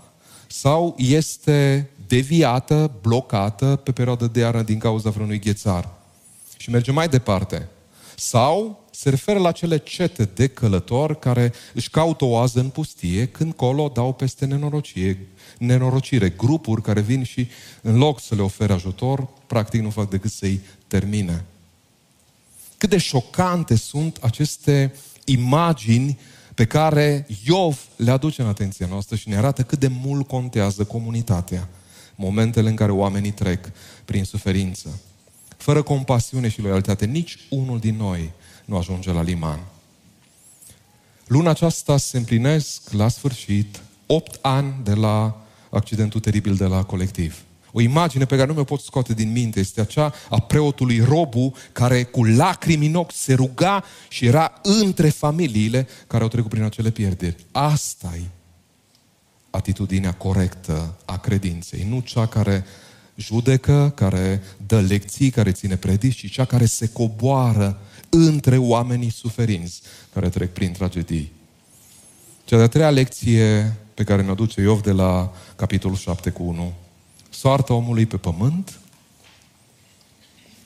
[0.59, 5.89] sau este deviată, blocată pe perioadă de iarnă din cauza vreunui ghețar.
[6.57, 7.67] Și merge mai departe.
[8.15, 13.27] Sau se referă la cele cete de călători care își caută o oază în pustie,
[13.27, 17.47] când colo dau peste nenorocie, nenorocire, grupuri care vin și
[17.81, 21.45] în loc să le ofere ajutor, practic nu fac decât să-i termine.
[22.77, 24.93] Cât de șocante sunt aceste
[25.25, 26.17] imagini
[26.55, 30.83] pe care Iov le aduce în atenția noastră și ne arată cât de mult contează
[30.83, 31.67] comunitatea.
[32.15, 33.71] Momentele în care oamenii trec
[34.05, 34.99] prin suferință.
[35.57, 38.31] Fără compasiune și loialitate, nici unul din noi
[38.65, 39.59] nu ajunge la liman.
[41.27, 47.43] Luna aceasta se împlinesc la sfârșit 8 ani de la accidentul teribil de la colectiv.
[47.77, 51.53] O imagine pe care nu mi-o pot scoate din minte este aceea a preotului Robu
[51.71, 56.63] care cu lacrimi în ochi se ruga și era între familiile care au trecut prin
[56.63, 57.45] acele pierderi.
[57.51, 58.21] asta e
[59.49, 62.65] atitudinea corectă a credinței, nu cea care
[63.15, 69.81] judecă, care dă lecții, care ține predici, ci cea care se coboară între oamenii suferinți
[70.13, 71.31] care trec prin tragedii.
[72.45, 76.73] Cea de-a treia lecție pe care ne aduce Iov de la capitolul 7 cu 1.
[77.37, 78.79] Soarta omului pe pământ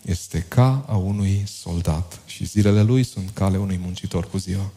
[0.01, 4.71] este ca a unui soldat și zilele lui sunt cale unui muncitor cu ziua.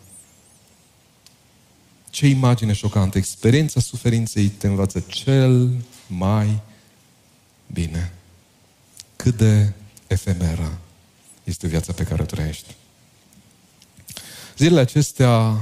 [2.11, 3.19] Ce imagine șocantă!
[3.19, 5.71] Experiența suferinței te învață cel
[6.07, 6.61] mai
[7.73, 8.13] bine.
[9.17, 9.73] Cât de
[10.07, 10.79] efemeră
[11.45, 12.75] este viața pe care o trăiești.
[14.57, 15.61] Zilele acestea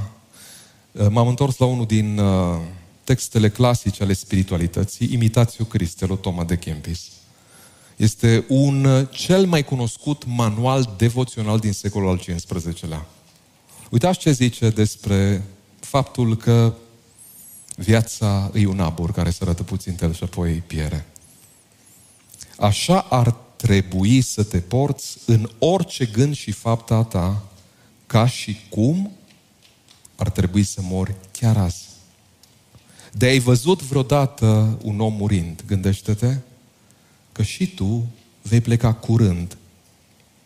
[0.91, 2.61] uh, m-am întors la unul din uh,
[3.03, 7.01] textele clasice ale spiritualității, Imitatio Cristelor, Toma de Kempis.
[7.95, 13.05] Este un uh, cel mai cunoscut manual devoțional din secolul al XV-lea.
[13.89, 15.43] Uitați ce zice despre
[15.79, 16.73] faptul că
[17.75, 21.05] viața e un abur care se arată puțin tel și apoi piere.
[22.57, 27.43] Așa ar trebui să te porți în orice gând și fapta ta,
[28.07, 29.11] ca și cum
[30.15, 31.90] ar trebui să mori chiar azi.
[33.11, 36.37] De ai văzut vreodată un om murind, gândește-te
[37.31, 38.05] că și tu
[38.41, 39.57] vei pleca curând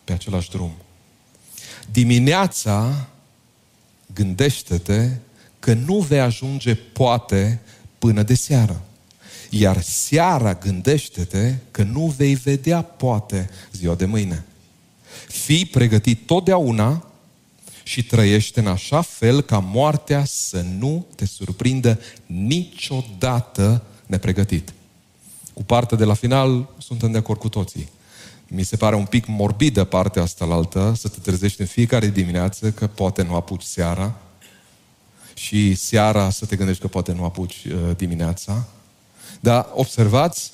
[0.04, 0.72] pe același drum.
[1.90, 3.06] Dimineața,
[4.14, 5.10] gândește-te
[5.58, 7.60] că nu vei ajunge poate
[7.98, 8.82] până de seară.
[9.50, 14.44] Iar seara gândește-te că nu vei vedea poate ziua de mâine.
[15.28, 17.10] Fii pregătit totdeauna
[17.86, 24.72] și trăiește în așa fel ca moartea să nu te surprindă niciodată nepregătit.
[25.52, 27.88] Cu partea de la final suntem de acord cu toții.
[28.46, 32.06] Mi se pare un pic morbidă partea asta la altă, să te trezești în fiecare
[32.08, 34.14] dimineață că poate nu apuci seara
[35.34, 38.64] și seara să te gândești că poate nu apuci uh, dimineața.
[39.40, 40.52] Dar observați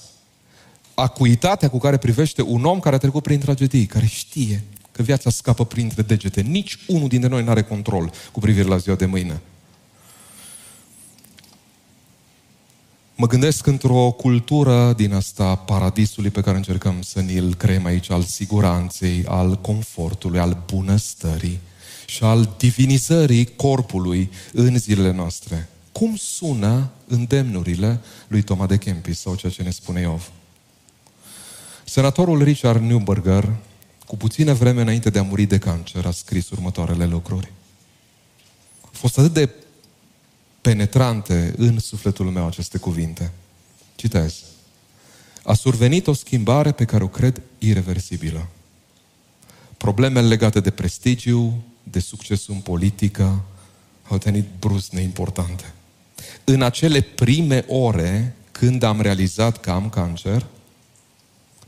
[0.94, 4.62] acuitatea cu care privește un om care a trecut prin tragedii, care știe
[4.92, 6.40] că viața scapă printre degete.
[6.40, 9.40] Nici unul dintre noi nu are control cu privire la ziua de mâine.
[13.14, 18.22] Mă gândesc într-o cultură din asta paradisului pe care încercăm să ni-l creăm aici, al
[18.22, 21.58] siguranței, al confortului, al bunăstării
[22.06, 25.68] și al divinizării corpului în zilele noastre.
[25.92, 30.30] Cum sună îndemnurile lui Toma de Kempis sau ceea ce ne spune Iov?
[31.84, 33.52] Senatorul Richard Neuberger,
[34.12, 37.52] cu puțină vreme înainte de a muri de cancer, a scris următoarele lucruri.
[38.80, 39.50] A fost atât de
[40.60, 43.32] penetrante în sufletul meu aceste cuvinte.
[43.94, 44.42] Citez.
[45.42, 48.48] A survenit o schimbare pe care o cred irreversibilă.
[49.76, 53.44] Problemele legate de prestigiu, de succesul în politică,
[54.08, 55.72] au devenit brusc neimportante.
[56.44, 60.46] În acele prime ore, când am realizat că am cancer,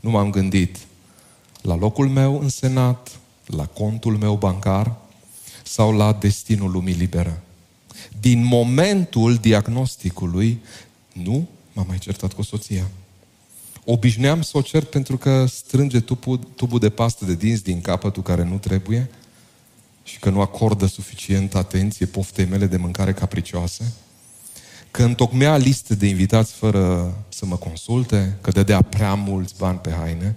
[0.00, 0.76] nu m-am gândit
[1.64, 4.96] la locul meu în senat, la contul meu bancar
[5.62, 7.42] sau la destinul lumii libere.
[8.20, 10.62] Din momentul diagnosticului,
[11.12, 12.90] nu m-am mai certat cu soția.
[13.84, 18.22] Obișnuiam să o cert pentru că strânge tubul, tubul de pastă de dinți din capătul
[18.22, 19.10] care nu trebuie
[20.02, 23.92] și că nu acordă suficient atenție poftei mele de mâncare capricioase,
[24.90, 29.90] că întocmea liste de invitați fără să mă consulte, că dădea prea mulți bani pe
[29.90, 30.36] haine,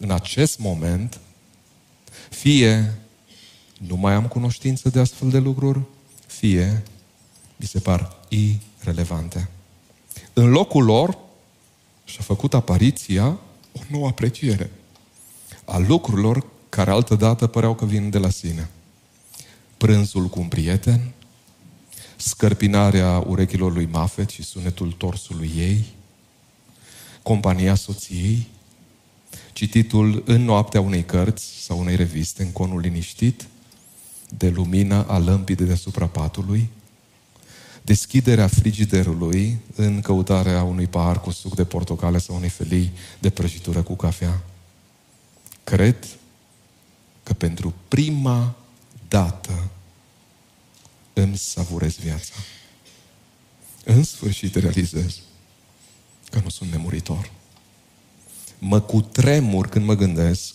[0.00, 1.20] în acest moment,
[2.30, 2.94] fie
[3.86, 5.80] nu mai am cunoștință de astfel de lucruri,
[6.26, 6.82] fie
[7.56, 9.48] mi se par irelevante.
[10.32, 11.18] În locul lor
[12.04, 13.26] și-a făcut apariția
[13.72, 14.70] o nouă apreciere
[15.64, 18.70] a lucrurilor care altădată păreau că vin de la sine.
[19.76, 21.12] Prânzul cu un prieten,
[22.16, 25.84] scărpinarea urechilor lui Mafet și sunetul torsului ei,
[27.22, 28.46] compania soției,
[29.60, 33.46] cititul în noaptea unei cărți sau unei reviste, în conul liniștit,
[34.28, 36.68] de lumină a lămpii de deasupra patului,
[37.82, 43.82] deschiderea frigiderului în căutarea unui pahar cu suc de portocale sau unei felii de prăjitură
[43.82, 44.42] cu cafea.
[45.64, 46.06] Cred
[47.22, 48.56] că pentru prima
[49.08, 49.70] dată
[51.12, 52.34] îmi savurez viața.
[53.84, 55.18] În sfârșit realizez
[56.30, 57.38] că nu sunt nemuritor.
[58.62, 60.54] Mă cutremur când mă gândesc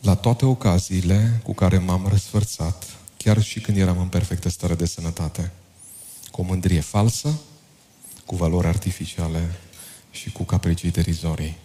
[0.00, 2.84] la toate ocaziile cu care m-am răsfărțat,
[3.16, 5.52] chiar și când eram în perfectă stare de sănătate,
[6.30, 7.40] cu o mândrie falsă,
[8.24, 9.54] cu valori artificiale
[10.10, 11.56] și cu capricii derizorii.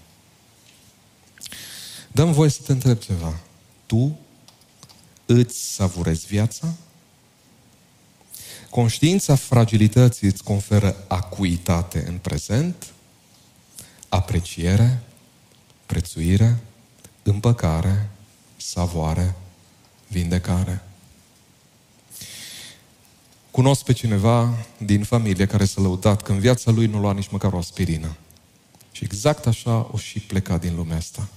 [2.12, 3.40] Dăm voie să te întreb ceva.
[3.86, 4.20] Tu
[5.26, 6.74] îți savurezi viața?
[8.72, 12.94] Conștiința fragilității îți conferă acuitate în prezent,
[14.10, 15.04] apreciere,
[15.86, 16.60] prețuire,
[17.24, 18.10] împăcare,
[18.58, 19.36] savoare,
[20.08, 20.84] vindecare.
[23.52, 27.30] Cunosc pe cineva din familie care s-a lăudat că în viața lui nu lua nici
[27.30, 28.16] măcar o aspirină.
[28.92, 31.28] Și exact așa o și pleca din lumea asta.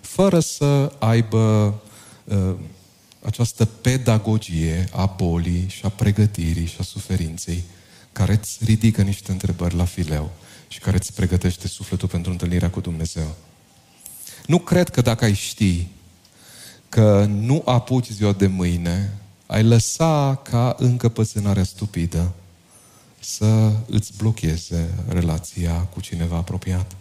[0.00, 1.74] Fără să aibă
[2.24, 2.54] uh,
[3.26, 7.62] această pedagogie a bolii și a pregătirii și a suferinței
[8.12, 10.30] care îți ridică niște întrebări la fileu
[10.68, 13.34] și care îți pregătește sufletul pentru întâlnirea cu Dumnezeu.
[14.46, 15.86] Nu cred că dacă ai ști
[16.88, 19.12] că nu apuci ziua de mâine,
[19.46, 22.32] ai lăsa ca încăpățânarea stupidă
[23.20, 26.96] să îți blocheze relația cu cineva apropiat.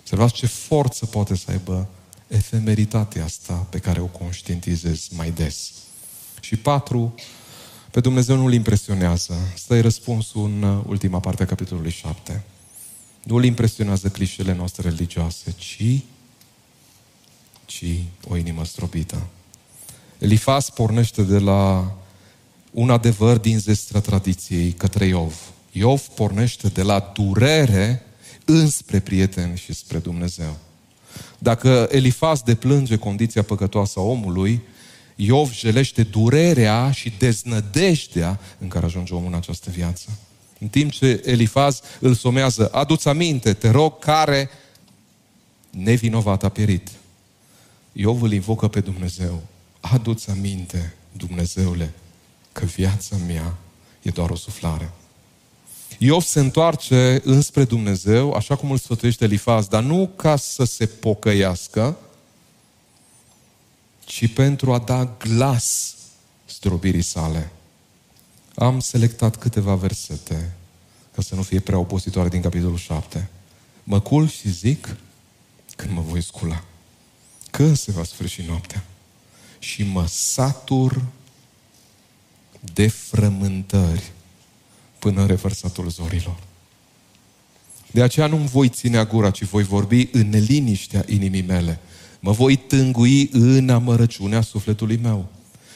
[0.00, 1.88] Observați ce forță poate să aibă
[2.30, 5.70] efemeritatea asta pe care o conștientizezi mai des.
[6.40, 7.14] Și patru,
[7.90, 9.34] pe Dumnezeu nu-L impresionează.
[9.56, 12.42] Stă e răspunsul în ultima parte a capitolului 7.
[13.22, 16.00] Nu îl impresionează clișele noastre religioase, ci,
[17.64, 17.84] ci
[18.28, 19.26] o inimă strobită.
[20.18, 21.92] Elifas pornește de la
[22.70, 25.34] un adevăr din zestra tradiției către Iov.
[25.72, 28.02] Iov pornește de la durere
[28.44, 30.56] înspre prieteni și spre Dumnezeu.
[31.42, 34.62] Dacă Elifas deplânge condiția păcătoasă a omului,
[35.16, 40.18] Iov jelește durerea și deznădejdea în care ajunge omul în această viață.
[40.58, 44.50] În timp ce Elifaz îl somează, adu-ți aminte, te rog, care
[45.70, 46.88] nevinovat a pierit.
[47.92, 49.42] Iov îl invocă pe Dumnezeu.
[49.80, 51.92] Adu-ți aminte, Dumnezeule,
[52.52, 53.56] că viața mea
[54.02, 54.90] e doar o suflare.
[55.98, 60.86] Iov se întoarce înspre Dumnezeu, așa cum îl sfătuiește Elifaz, dar nu ca să se
[60.86, 61.96] pocăiască,
[64.04, 65.94] ci pentru a da glas
[66.44, 67.52] strobirii sale.
[68.54, 70.52] Am selectat câteva versete,
[71.14, 73.30] ca să nu fie prea opositoare din capitolul 7.
[73.84, 74.96] Mă cul și zic
[75.76, 76.64] când mă voi scula,
[77.50, 78.84] că se va sfârși noaptea
[79.58, 81.02] și mă satur
[82.74, 84.12] de frământări
[85.00, 86.36] până în revărsatul zorilor.
[87.90, 91.80] De aceea nu-mi voi ține gura, ci voi vorbi în liniștea inimii mele.
[92.20, 95.28] Mă voi tângui în amărăciunea sufletului meu.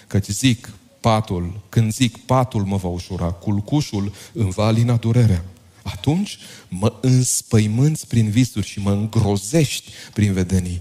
[0.06, 5.44] Căci zic, patul, când zic patul mă va ușura, culcușul îmi va alina durerea.
[5.82, 10.80] Atunci mă înspăimânți prin visuri și mă îngrozești prin vedenii.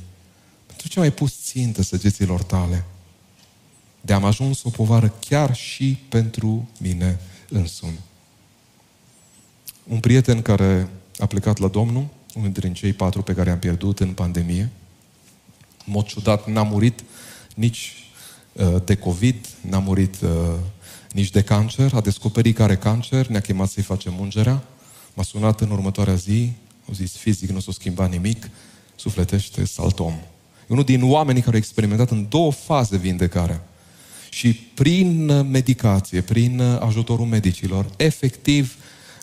[0.66, 2.86] Pentru ce mai pus țintă săgeților tale?
[4.02, 7.20] De am ajuns o povară chiar și pentru mine
[7.50, 8.00] însumi.
[9.88, 12.06] Un prieten care a plecat la Domnul,
[12.36, 14.70] unul dintre cei patru pe care am pierdut în pandemie,
[15.86, 17.04] în mod ciudat, n-a murit
[17.56, 17.94] nici
[18.52, 20.30] uh, de COVID, n-a murit uh,
[21.12, 24.64] nici de cancer, a descoperit că are cancer, ne-a chemat să-i facem ungerea,
[25.14, 26.52] m-a sunat în următoarea zi,
[26.88, 28.50] au zis fizic nu s-a schimbat nimic,
[28.96, 30.14] sufletește saltom.
[30.14, 33.68] E unul din oamenii care au experimentat în două faze vindecarea.
[34.30, 38.76] Și prin medicație, prin ajutorul medicilor, efectiv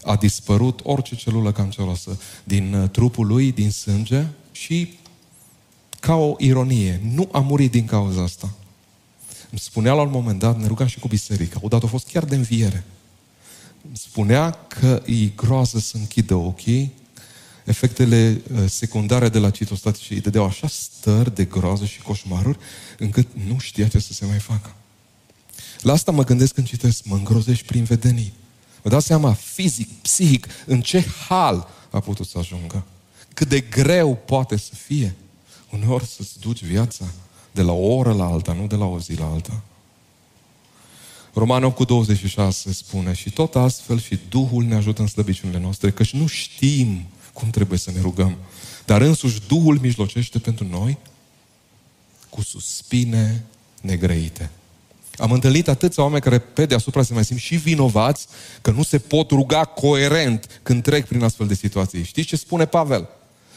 [0.04, 4.98] a dispărut orice celulă canceroasă din uh, trupul lui, din sânge și
[6.00, 8.50] ca o ironie, nu a murit din cauza asta.
[9.50, 12.24] Îmi spunea la un moment dat, ne rugam și cu biserica, odată a fost chiar
[12.24, 12.84] de înviere.
[13.86, 16.92] Îmi spunea că e groază să închidă ochii,
[17.64, 22.58] efectele uh, secundare de la citostatice îi dădeau așa stări de groază și coșmaruri,
[22.98, 24.74] încât nu știa ce să se mai facă.
[25.80, 28.32] La asta mă gândesc când citesc, mă îngrozești prin vedenii.
[28.82, 32.84] Vă dați seama, fizic, psihic, în ce hal a putut să ajungă.
[33.34, 35.14] Cât de greu poate să fie
[35.70, 37.04] uneori să-ți duci viața
[37.52, 39.60] de la o oră la alta, nu de la o zi la alta.
[41.32, 46.12] Romanul cu 26 spune și tot astfel și Duhul ne ajută în slăbiciunile noastre, căci
[46.12, 48.36] nu știm cum trebuie să ne rugăm.
[48.86, 50.98] Dar însuși Duhul mijlocește pentru noi
[52.28, 53.44] cu suspine
[53.80, 54.50] negrăite.
[55.20, 58.26] Am întâlnit atâția oameni care pe deasupra se mai simt și vinovați
[58.62, 62.04] că nu se pot ruga coerent când trec prin astfel de situații.
[62.04, 63.08] Știți ce spune Pavel?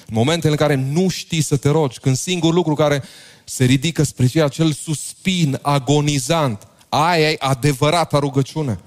[0.08, 3.04] În momentele în care nu știi să te rogi, când singur lucru care
[3.44, 8.80] se ridică spre ceea acel suspin agonizant, aia e adevărata rugăciune.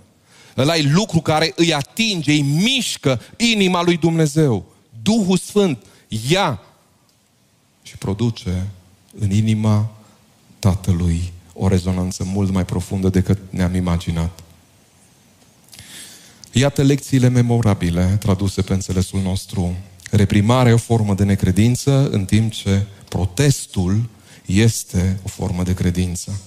[0.57, 4.65] Ăla e lucru care îi atinge, îi mișcă inima lui Dumnezeu.
[5.03, 5.79] Duhul Sfânt
[6.29, 6.61] ia
[7.83, 8.67] și produce
[9.19, 9.91] în inima
[10.59, 14.41] Tatălui o rezonanță mult mai profundă decât ne-am imaginat.
[16.53, 19.77] Iată lecțiile memorabile traduse pe înțelesul nostru.
[20.11, 24.09] Reprimarea e o formă de necredință, în timp ce protestul
[24.47, 26.41] este o formă de credință.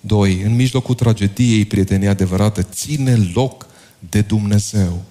[0.00, 3.66] Doi, în mijlocul tragediei, prietenia adevărată ține loc
[3.98, 5.02] de Dumnezeu.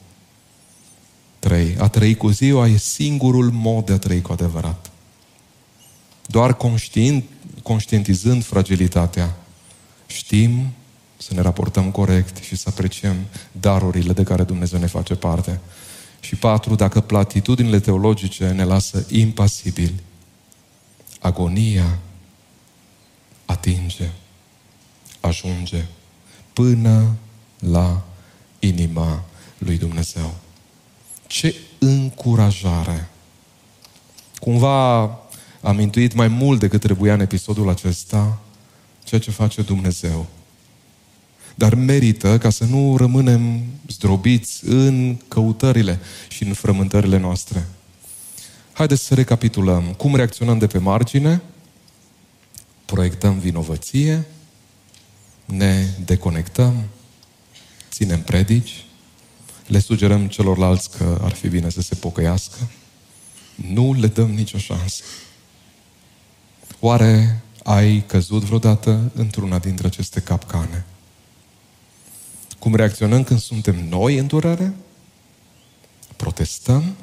[1.39, 4.91] Trei, a trăi cu ziua e singurul mod de a trăi cu adevărat.
[6.27, 7.23] Doar conștient,
[7.63, 9.35] conștientizând fragilitatea,
[10.05, 10.71] știm
[11.17, 13.15] să ne raportăm corect și să apreciem
[13.51, 15.59] darurile de care Dumnezeu ne face parte.
[16.19, 20.03] Și patru, dacă platitudinile teologice ne lasă impasibili,
[21.19, 21.99] agonia
[23.45, 24.09] atinge,
[25.19, 25.85] ajunge
[26.53, 27.15] până
[27.59, 28.01] la
[28.59, 29.23] inima
[29.57, 30.33] lui Dumnezeu.
[31.27, 33.09] Ce încurajare!
[34.39, 35.05] Cumva
[35.61, 38.41] am intuit mai mult decât trebuia în episodul acesta
[39.03, 40.27] ceea ce face Dumnezeu.
[41.55, 47.67] Dar merită ca să nu rămânem zdrobiți în căutările și în frământările noastre.
[48.73, 49.83] Haideți să recapitulăm.
[49.83, 51.41] Cum reacționăm de pe margine?
[52.85, 54.25] Proiectăm vinovăție,
[55.45, 56.83] ne deconectăm,
[57.91, 58.85] ținem predici,
[59.67, 62.57] le sugerăm celorlalți că ar fi bine să se pocăiască,
[63.55, 65.03] nu le dăm nicio șansă.
[66.83, 70.85] Oare ai căzut vreodată într-una dintre aceste capcane?
[72.59, 74.73] Cum reacționăm când suntem noi în durere?
[76.15, 76.95] Protestăm?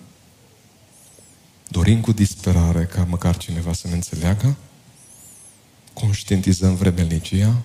[1.68, 4.56] Dorim cu disperare ca măcar cineva să ne înțeleagă?
[5.92, 7.62] Conștientizăm vremelnicia?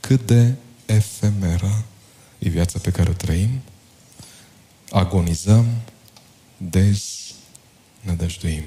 [0.00, 0.54] Cât de
[0.86, 1.84] efemeră
[2.38, 3.60] e viața pe care o trăim?
[4.90, 5.66] Agonizăm?
[6.56, 8.64] Deznădăjduim.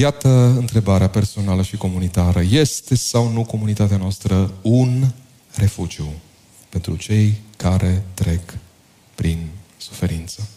[0.00, 0.28] Iată
[0.58, 2.40] întrebarea personală și comunitară.
[2.40, 5.04] Este sau nu comunitatea noastră un
[5.54, 6.12] refugiu
[6.68, 8.54] pentru cei care trec
[9.14, 10.48] prin suferință?